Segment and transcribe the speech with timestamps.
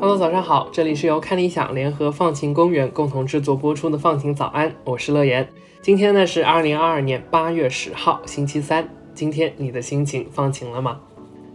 [0.00, 5.48] Hello，早上好，这里是由看理想联合放晴公园共同制作播出的放晴早安，我是乐言。
[5.80, 8.88] 今天呢是二零二二年八月十号，星期三。
[9.14, 11.00] 今天你的心情放晴了吗？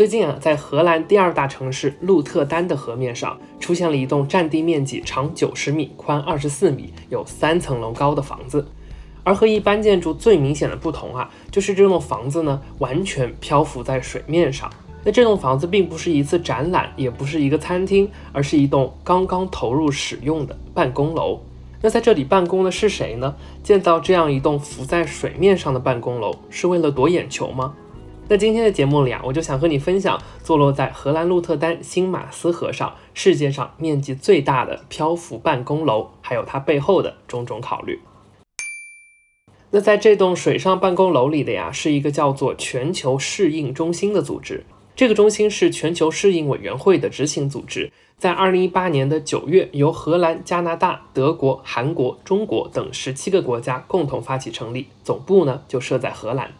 [0.00, 8.66] 最近啊，在荷兰第二大城市鹿特丹的河面上，出现了一栋占地面积长九十米、宽二十四米、有三层楼高的房子。
[9.24, 14.70] 而和一般建筑最明显的不同啊，就是这栋房子呢完全漂浮在水面上。
[15.04, 21.38] 那这栋房子并不是一次展览，也不是一个餐厅，而是一栋刚刚投入使用的办公楼。
[21.82, 23.36] 那在这里办公的是谁呢？
[23.62, 27.74] 建造这样一栋浮在水面上的办公楼，是为了夺眼球吗？
[28.32, 37.98] 那今天的节目里啊，我就想和你分享坐落在荷兰鹿特丹新马斯河上，世界上面积最大的漂浮办公楼，还有它背后的种种考虑。
[39.72, 44.64] 那在这栋水上办公楼里的呀，是一个叫做全球适应中心的组织。
[44.94, 56.52] 这个中心是全球适应委员会的执行组织，在二零一八年的九月，由荷兰、加拿大、德国、韩国、中国等十七个国家共同发起成立，总部呢就设在荷兰。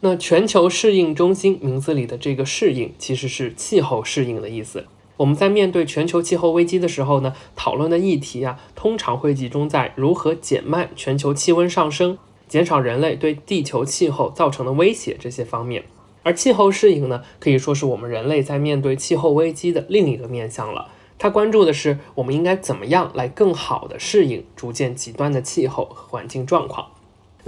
[0.00, 4.86] 那全球适应中心名字里的这个“适应”其实是气候适应的意思。
[5.16, 15.84] 我们在面对全球气候危机的时候呢，讨论的议题啊，通常会集中在如何减慢全球气温上升，减少人类对地球气候造成的威胁这些方面。
[16.22, 20.88] 而气候适应呢，可以说是我们人类在面对气候危机的另一个面向了。
[21.18, 26.88] 它关注的是我们应该怎么样来更好的适应逐渐极端的气候和环境状况。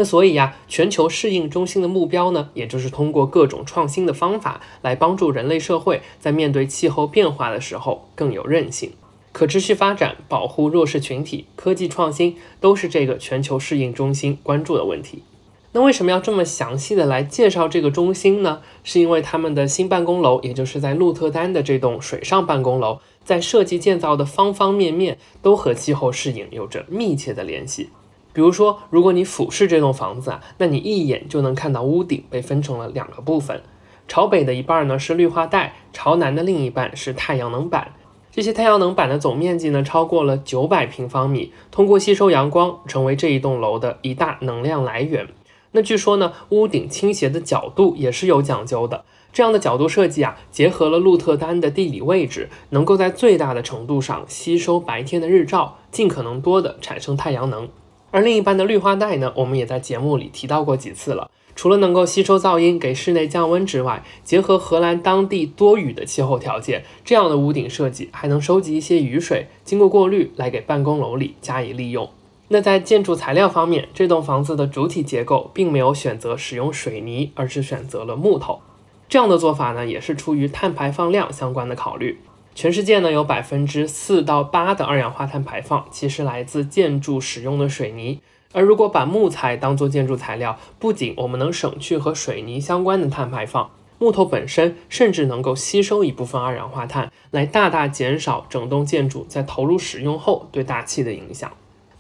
[0.01, 8.93] 那所以呀，全球适应中心的目标呢，也就是通过各种创新的方法来帮助人类社会在面对气候变化的时候更有韧性。
[9.33, 15.25] 可持续发展、保护弱势群体、科技创新，都是这个全球适应中心关注的问题。
[15.73, 18.63] 那为什么要这么详细的来介绍这个中心呢？
[18.85, 27.91] 是因为他们的新办公楼，也就是在鹿特丹的这栋水上办公楼，在设计建造的方方面面都和气候适应有着密切的联系。
[28.39, 33.65] 比如说，如果你俯视这栋房子啊，那你一眼就能看到屋顶被分成了两个部分，
[34.07, 37.91] 朝北的一半呢是绿化带，朝南的另一半是太阳能板。
[38.31, 45.27] 这些太阳能板的总面积呢超过了九百平方米，通过吸收阳光，成为这一栋楼的一大能量来源。
[45.73, 49.05] 那据说呢，屋顶倾斜的角度也是有讲究的。
[49.33, 57.69] 这样的角度设计啊，结合了鹿特丹的地理位置，能够在最大的程度上吸收白天的日照，尽可能多的产生太阳能。
[58.11, 61.31] 而另一半的绿化带呢，我们也在节目里提到过几次了。
[61.55, 72.09] 除了能够吸收噪音，给室内降温之外，结合荷兰当地多雨的气候条件，这样的屋顶设计还能收集一些雨水，经过过滤来给办公楼里加以利用。
[72.47, 78.61] 那在建筑材料方面，这栋房子的主体结构并没有选择使用水泥，而是选择了木头。
[79.09, 82.19] 这样的做法呢，也是出于碳排放量相关的考虑。
[82.61, 88.19] 全世界呢，有百分之四到八的二氧化碳排放其实来自建筑使用的水泥。
[88.53, 93.71] 而如果把木材当做建筑材料，不仅我们能省去和水泥相关的碳排放，
[94.01, 101.49] 木头本身甚至能够吸收一部分二氧化碳，来大大减少整栋建筑在投入使用后对大气的影响。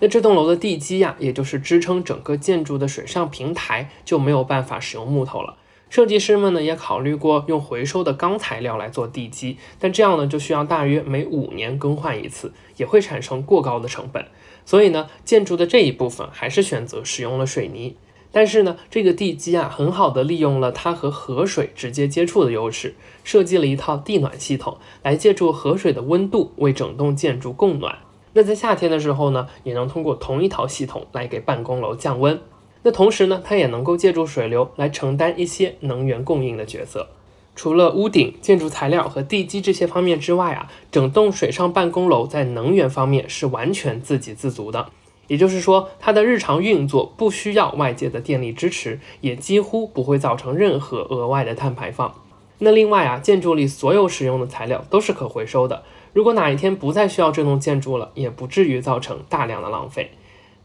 [0.01, 5.55] 那这栋楼的地基呀，也就是支撑整个建筑的水上平台，就没有办法使用木头了。
[5.91, 14.27] 设计师们呢也考虑过用回收的钢材料来做地基，但这样呢就需要大约每五年更换一次，也会产生过高的成本。
[14.65, 17.97] 所以呢，建筑的这一部分还是选择使用了水泥。
[18.31, 22.95] 但是呢，这个地基啊，很好的利用了它和河水直接接触的优势，
[23.25, 27.97] 设计了一套地暖系统，来借助河水的温度为整栋建筑供暖。
[28.35, 32.39] 那在夏天的时候呢，也能通过同一套系统来给办公楼降温。
[32.83, 37.09] 那同时呢，它也能够借助水流来承担一些能源供应的角色。
[37.57, 44.91] 除了屋顶、建筑材料和地基这些方面之外啊，整栋水上办公楼在能源方面是完全自给自足的。
[45.27, 52.15] 也就是说，它的日常运作不需要外界的电力支持，也几乎不会造成任何额外的碳排放。
[52.61, 55.83] 那另外啊，建筑里所有使用的材料都是可回收的。
[56.13, 60.13] 如果哪一天不再需要这栋建筑了，也不至于造成大量的浪费。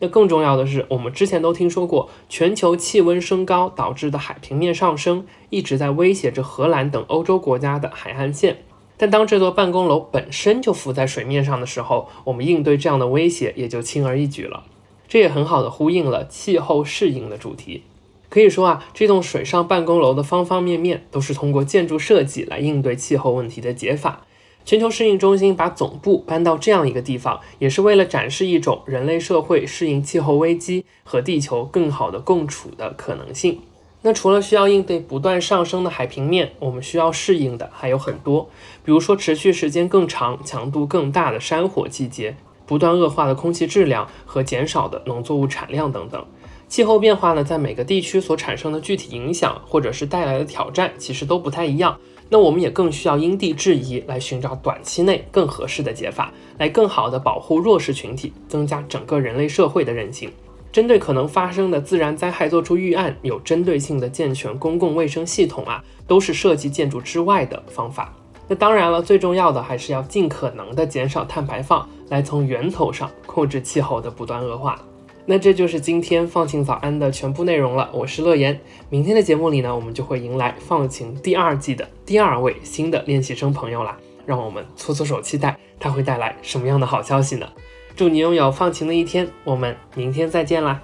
[0.03, 8.65] 那更重要的是，我们之前都听说过，全球气温升高导致的海平面上升，一直在威胁着荷兰等欧洲国家的海岸线。
[8.97, 14.65] 但当这座办公楼本身就浮在水面上的时候，我们应对这样的威胁也就轻而易举了。
[15.07, 17.83] 这也很好的呼应了气候适应的主题。
[18.27, 24.25] 可以说啊，这栋水上办公楼的方方面面都是通过建筑设计来应对气候问题的解法。
[24.65, 33.59] 全球适应中心把总部搬到这样一个地方，也是为了展示一种人类社会适应气候危机和地球更好的共处的可能性。
[34.05, 38.49] 那除了需要应对不断上升的海平面，我们需要适应的还有很多，
[38.83, 46.25] 比如说持续时间更长、强度更大的山火季节，不断恶化的空气质量和减少的农作物产量等等。
[46.67, 51.97] 气候变化呢，在每个地区所产生的具体影响或者是带来的挑战，其实都不太一样。
[52.29, 60.31] 那我们也更需要因地制宜来寻找短期内更合适的解法，来更好的保护弱势群体，增加整个人类社会的韧性。
[60.71, 68.11] 针对可能发生的自然灾害做出预案，有针对性的健全公共卫生系统啊，都是设计建筑之外的方法。
[68.47, 74.81] 那当然了，最重要的还是要尽可能的减少碳排放，来从源头上控制气候的不断恶化。
[75.25, 77.89] 那这就是今天放晴早安的全部内容了。
[77.93, 78.59] 我是乐言，
[78.89, 83.97] 明天的节目里呢，我们就会迎来放晴第二季的第二位新的练习生朋友啦。
[84.25, 87.47] 让我们搓搓手，期待他会带来什么样的好消息呢？
[87.95, 90.81] 祝你拥有放晴的一天，我们明天再见啦。